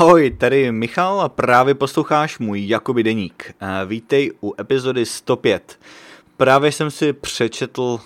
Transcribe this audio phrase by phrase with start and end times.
[0.00, 3.54] Ahoj, tady Michal a právě posloucháš můj Jakoby deník.
[3.86, 5.78] Vítej u epizody 105.
[6.36, 8.00] Právě jsem si přečetl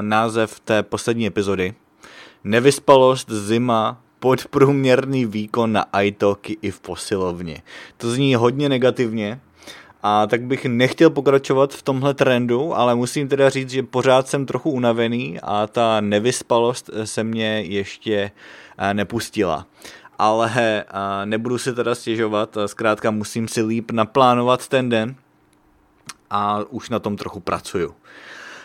[0.00, 1.74] název té poslední epizody.
[2.44, 7.62] Nevyspalost, zima, podprůměrný výkon na iTalky i v posilovně.
[7.96, 9.40] To zní hodně negativně,
[10.02, 14.46] a tak bych nechtěl pokračovat v tomhle trendu, ale musím teda říct, že pořád jsem
[14.46, 18.30] trochu unavený a ta nevyspalost se mě ještě
[18.92, 19.66] nepustila
[20.18, 20.84] ale
[21.24, 25.14] nebudu si teda stěžovat, zkrátka musím si líp naplánovat ten den
[26.30, 27.94] a už na tom trochu pracuju.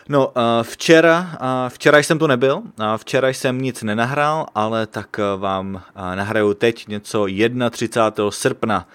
[0.10, 1.38] No, včera,
[1.70, 2.62] včera jsem tu nebyl,
[2.98, 5.82] včera jsem nic nenahrál, ale tak vám
[6.16, 7.26] nahraju teď něco
[7.70, 8.32] 31.
[8.32, 8.88] srpna,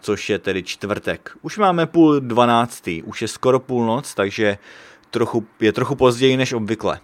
[0.00, 1.30] což je tedy čtvrtek.
[1.42, 4.58] Už máme půl dvanáctý, už je skoro půlnoc, takže
[5.10, 7.00] trochu, je trochu později než obvykle.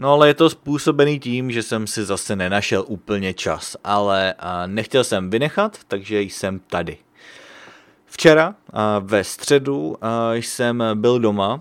[0.00, 4.34] No ale je to způsobený tím, že jsem si zase nenašel úplně čas, ale
[4.66, 6.98] nechtěl jsem vynechat, takže jsem tady.
[8.06, 8.54] Včera
[9.00, 9.96] ve středu
[10.32, 11.60] jsem byl doma,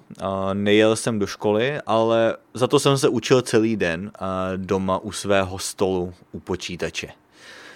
[0.54, 4.12] nejel jsem do školy, ale za to jsem se učil celý den
[4.56, 7.08] doma u svého stolu u počítače.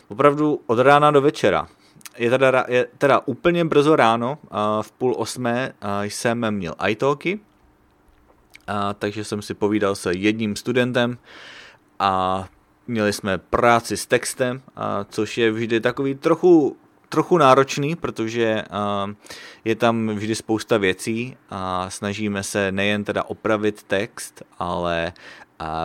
[0.07, 1.67] Opravdu od rána do večera.
[2.17, 4.37] Je teda, je teda úplně brzo ráno,
[4.81, 7.39] v půl osmé jsem měl iTalky,
[8.67, 11.17] a, takže jsem si povídal se jedním studentem
[11.99, 12.45] a
[12.87, 16.77] měli jsme práci s textem, a, což je vždy takový trochu
[17.09, 18.63] trochu náročný, protože
[19.65, 25.13] je tam vždy spousta věcí a snažíme se nejen teda opravit text, ale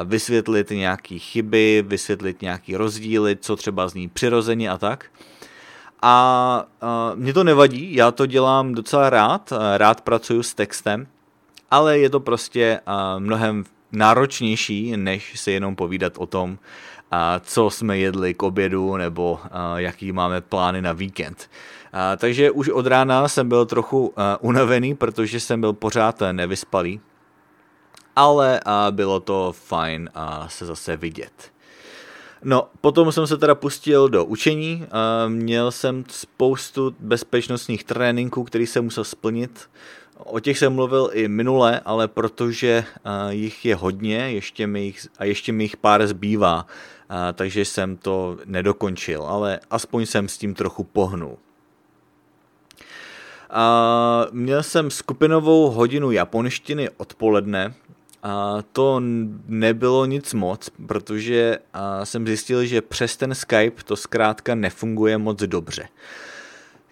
[0.04, 5.04] vysvětlit nějaké chyby, vysvětlit nějaké rozdíly, co třeba zní přirozeně a tak.
[6.02, 6.64] A
[7.14, 11.06] mě to nevadí, já to dělám docela rád, rád pracuju s textem,
[11.70, 12.80] ale je to prostě
[13.18, 16.58] mnohem náročnější, než si jenom povídat o tom,
[17.40, 19.40] co jsme jedli k obědu nebo
[19.76, 21.50] jaký máme plány na víkend.
[22.16, 27.00] Takže už od rána jsem byl trochu unavený, protože jsem byl pořád nevyspalý,
[28.16, 30.10] ale bylo to fajn
[30.46, 31.52] se zase vidět.
[32.44, 34.86] No, potom jsem se teda pustil do učení,
[35.28, 39.70] měl jsem spoustu bezpečnostních tréninků, který jsem musel splnit,
[40.24, 45.06] O těch jsem mluvil i minule, ale protože uh, jich je hodně ještě mi jich,
[45.18, 50.38] a ještě mi jich pár zbývá, uh, takže jsem to nedokončil, ale aspoň jsem s
[50.38, 51.38] tím trochu pohnul.
[53.50, 57.74] A měl jsem skupinovou hodinu japonštiny odpoledne,
[58.22, 59.02] a to
[59.46, 61.58] nebylo nic moc, protože
[62.04, 65.88] jsem zjistil, že přes ten Skype to zkrátka nefunguje moc dobře.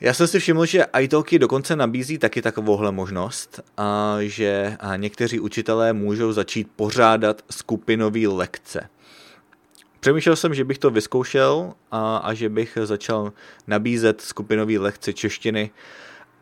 [0.01, 5.93] Já jsem si všiml, že italki dokonce nabízí taky takovouhle možnost, a že někteří učitelé
[5.93, 8.89] můžou začít pořádat skupinové lekce.
[10.01, 13.33] Přemýšlel jsem, že bych to vyzkoušel a, a že bych začal
[13.67, 15.71] nabízet skupinové lekce češtiny,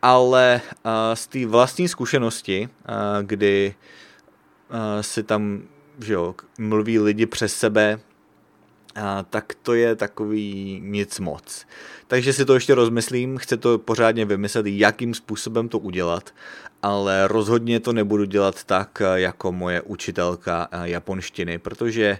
[0.01, 3.75] ale a, z té vlastní zkušenosti, a, kdy
[4.69, 5.61] a, si tam
[5.99, 7.99] že jo, mluví lidi přes sebe,
[8.95, 11.65] a, tak to je takový nic moc.
[12.07, 16.33] Takže si to ještě rozmyslím, chci to pořádně vymyslet, jakým způsobem to udělat,
[16.81, 22.17] ale rozhodně to nebudu dělat tak, jako moje učitelka japonštiny, protože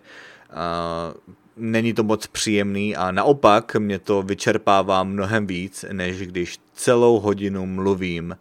[0.50, 7.20] uh, není to moc příjemný a naopak mě to vyčerpává mnohem víc, než když celou
[7.20, 8.38] hodinu mluvím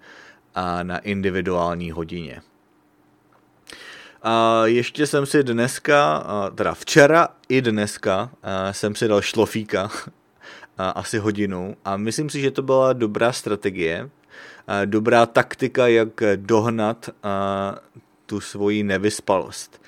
[0.83, 2.43] na individuální hodině.
[4.27, 8.31] A ještě jsem si dneska, teda včera i dneska,
[8.71, 9.91] jsem si dal šlofíka,
[10.79, 14.11] asi hodinu a myslím si, že to byla dobrá strategie,
[14.85, 17.11] dobrá taktika, jak dohnat
[18.27, 19.83] tu svoji nevyspalost.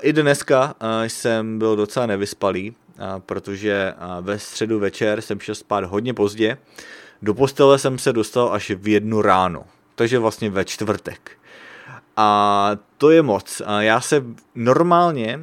[0.00, 0.74] I dneska
[1.06, 2.74] jsem byl docela nevyspalý,
[3.18, 6.58] protože ve středu večer jsem šel spát hodně pozdě.
[7.22, 9.64] Do postele jsem se dostal až v jednu ráno,
[9.94, 11.41] takže vlastně ve čtvrtek.
[12.16, 13.62] A to je moc.
[13.78, 14.24] Já se
[14.54, 15.40] normálně,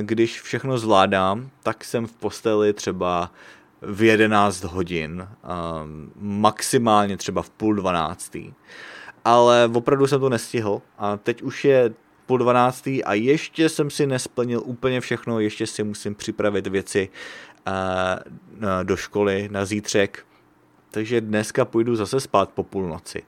[0.00, 3.32] když všechno zvládám, tak jsem v posteli třeba
[3.82, 5.28] v 11 hodin,
[6.20, 8.52] maximálně třeba v půl dvanáctý.
[9.24, 11.94] Ale opravdu jsem to nestihl a teď už je
[12.26, 17.08] půl dvanáctý a ještě jsem si nesplnil úplně všechno, ještě si musím připravit věci
[18.82, 20.26] do školy na zítřek,
[20.90, 23.22] takže dneska půjdu zase spát po půlnoci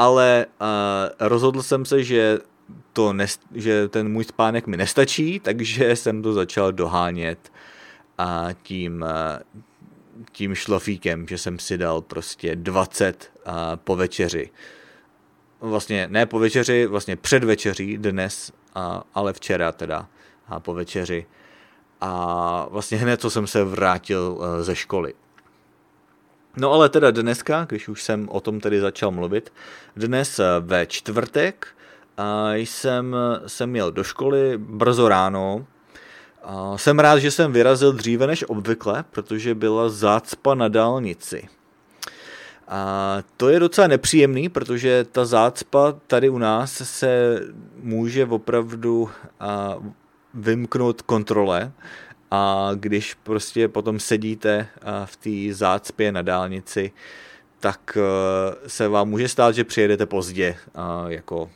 [0.00, 2.38] ale uh, rozhodl jsem se, že,
[2.92, 7.52] to nest, že ten můj spánek mi nestačí, takže jsem to začal dohánět
[8.18, 9.60] a tím, uh,
[10.32, 14.50] tím šlofíkem, že jsem si dal prostě 20 uh, po večeři.
[15.60, 18.82] Vlastně ne po večeři, vlastně před večeří dnes, uh,
[19.14, 20.08] ale včera teda
[20.48, 21.26] a po večeři.
[22.00, 25.14] a vlastně hned, co jsem se vrátil ze školy.
[26.56, 29.52] No ale teda dneska, když už jsem o tom tedy začal mluvit,
[29.96, 31.66] dnes uh, ve čtvrtek
[32.18, 33.16] uh, jsem,
[33.46, 35.66] jsem měl do školy brzo ráno,
[36.48, 41.48] uh, jsem rád, že jsem vyrazil dříve než obvykle, protože byla zácpa na dálnici.
[42.68, 47.40] A to je docela nepříjemný, protože ta zácpa tady u nás se
[47.82, 49.10] může opravdu
[50.34, 51.72] vymknout kontrole
[52.30, 54.66] a když prostě potom sedíte
[55.04, 56.92] v té zácpě na dálnici,
[57.60, 60.56] tak e, se vám může stát, že přijedete pozdě,
[61.08, 61.50] jako,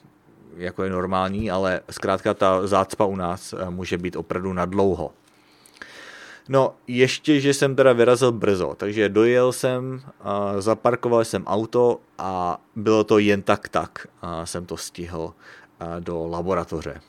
[0.57, 5.13] jako je normální, ale zkrátka ta zácpa u nás e, může být opravdu na dlouho.
[6.49, 10.03] No, ještě, že jsem teda vyrazil brzo, takže dojel jsem,
[10.59, 14.07] zaparkoval jsem auto a bylo to jen tak tak.
[14.45, 15.35] Jsem to stihl
[16.01, 17.01] do laboratoře.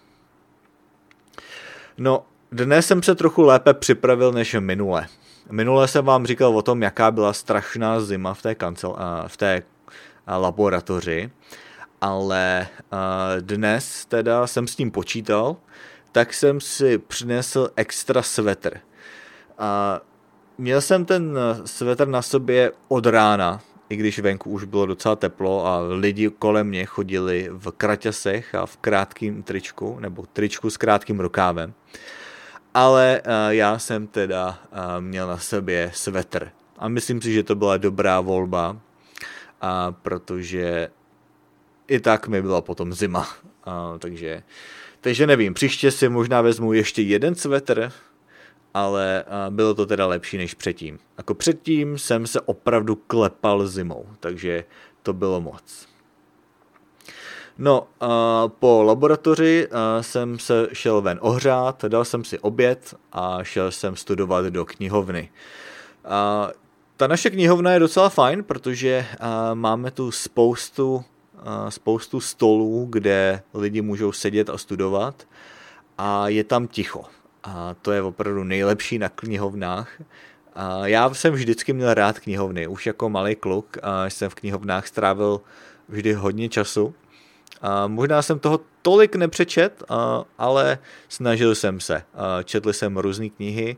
[1.97, 5.07] No, dnes jsem se trochu lépe připravil než minule.
[5.51, 8.95] Minule jsem vám říkal o tom, jaká byla strašná zima v té, kancel,
[9.27, 9.63] v té
[10.27, 11.31] laboratoři,
[12.01, 12.67] ale
[13.39, 15.55] dnes teda jsem s tím počítal,
[16.11, 18.77] tak jsem si přinesl extra svetr.
[19.57, 20.01] A
[20.57, 25.65] měl jsem ten svetr na sobě od rána, i když venku už bylo docela teplo
[25.65, 31.19] a lidi kolem mě chodili v kraťasech a v krátkém tričku, nebo tričku s krátkým
[31.19, 31.73] rukávem.
[32.77, 36.51] Ale uh, já jsem teda uh, měl na sobě svetr.
[36.77, 38.79] A myslím si, že to byla dobrá volba, uh,
[40.01, 40.89] protože
[41.87, 43.27] i tak mi byla potom zima.
[43.67, 44.43] Uh, takže,
[45.01, 47.91] takže nevím, příště si možná vezmu ještě jeden svetr,
[48.73, 50.99] ale bylo to teda lepší než předtím.
[51.17, 54.63] Jako předtím jsem se opravdu klepal zimou, takže
[55.03, 55.94] to bylo moc.
[57.57, 57.87] No,
[58.59, 59.67] po laboratoři
[60.01, 65.29] jsem se šel ven ohřát, dal jsem si oběd a šel jsem studovat do knihovny.
[66.97, 69.05] Ta naše knihovna je docela fajn, protože
[69.53, 71.03] máme tu spoustu,
[71.69, 75.27] spoustu stolů, kde lidi můžou sedět a studovat
[75.97, 77.03] a je tam ticho.
[77.43, 80.01] A to je opravdu nejlepší na knihovnách.
[80.55, 82.67] A já jsem vždycky měl rád knihovny.
[82.67, 85.41] Už jako malý kluk a jsem v knihovnách strávil
[85.89, 86.93] vždy hodně času.
[87.61, 90.77] A možná jsem toho tolik nepřečet, a, ale
[91.09, 92.03] snažil jsem se.
[92.13, 93.77] A četl jsem různé knihy,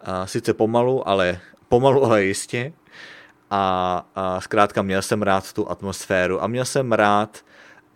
[0.00, 2.72] a sice pomalu, ale pomalu, ale jistě.
[3.50, 7.44] A, a zkrátka měl jsem rád tu atmosféru a měl jsem rád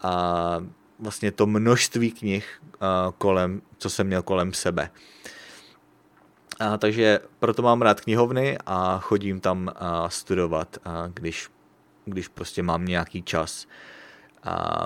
[0.03, 0.61] a,
[0.99, 4.91] vlastně to množství knih a, kolem, co jsem měl kolem sebe.
[6.61, 11.49] A, takže proto mám rád knihovny a chodím tam a, studovat, a, když,
[12.05, 13.67] když prostě mám nějaký čas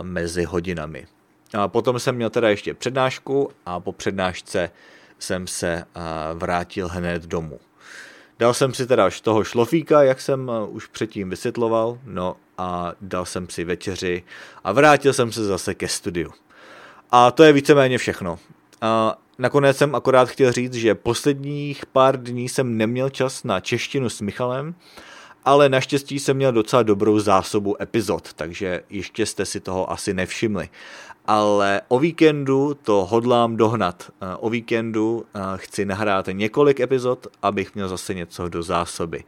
[0.03, 1.07] mezi hodinami.
[1.55, 4.71] A potom jsem měl teda ještě přednášku a po přednášce
[5.19, 7.61] jsem se a, vrátil hned domů.
[8.39, 13.49] Dal jsem si teda toho šlofíka, jak jsem už předtím vysvětloval, no a dal jsem
[13.49, 14.23] si večeři
[14.65, 16.33] a vrátil jsem se zase ke studiu.
[17.11, 18.39] A to je víceméně všechno.
[18.81, 24.09] A nakonec jsem akorát chtěl říct, že posledních pár dní jsem neměl čas na češtinu
[24.09, 24.75] s Michalem,
[25.47, 30.69] ale naštěstí jsem měl docela dobrou zásobu epizod, takže ještě jste si toho asi nevšimli.
[31.27, 34.11] Ale o víkendu to hodlám dohnat.
[34.39, 35.25] O víkendu
[35.57, 39.25] chci nahrát několik epizod, abych měl zase něco do zásoby.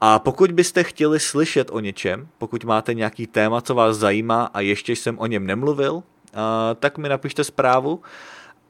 [0.00, 4.60] A pokud byste chtěli slyšet o něčem, pokud máte nějaký téma, co vás zajímá a
[4.60, 6.02] ještě jsem o něm nemluvil,
[6.80, 8.00] tak mi napište zprávu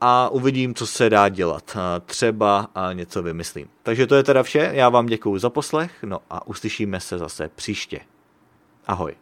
[0.01, 1.77] a uvidím, co se dá dělat.
[2.07, 3.69] Třeba něco vymyslím.
[3.83, 7.51] Takže to je teda vše, já vám děkuji za poslech, no a uslyšíme se zase
[7.55, 8.01] příště.
[8.87, 9.15] Ahoj.